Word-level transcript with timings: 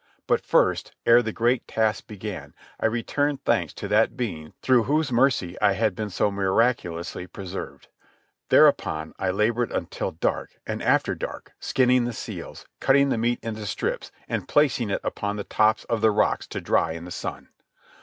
But 0.25 0.41
first, 0.43 0.93
ere 1.05 1.21
the 1.21 1.31
great 1.31 1.67
task 1.67 2.07
began, 2.07 2.55
I 2.79 2.87
returned 2.87 3.43
thanks 3.45 3.71
to 3.75 3.87
that 3.89 4.17
Being 4.17 4.53
through 4.63 4.85
whose 4.85 5.11
mercy 5.11 5.61
I 5.61 5.73
had 5.73 5.93
been 5.95 6.09
so 6.09 6.31
miraculously 6.31 7.27
preserved. 7.27 7.87
Thereupon 8.49 9.13
I 9.19 9.29
laboured 9.29 9.71
until 9.71 10.09
dark, 10.09 10.59
and 10.65 10.81
after 10.81 11.13
dark, 11.13 11.51
skinning 11.59 12.05
the 12.05 12.13
seals, 12.13 12.65
cutting 12.79 13.09
the 13.09 13.17
meat 13.19 13.37
into 13.43 13.67
strips, 13.67 14.11
and 14.27 14.47
placing 14.47 14.89
it 14.89 15.01
upon 15.03 15.35
the 15.35 15.43
tops 15.43 15.83
of 15.83 16.03
rocks 16.03 16.47
to 16.47 16.61
dry 16.61 16.93
in 16.93 17.05
the 17.05 17.11
sun. 17.11 17.49